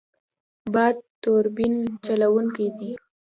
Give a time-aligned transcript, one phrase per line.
[0.73, 2.91] باد توربین چلوونکی دی.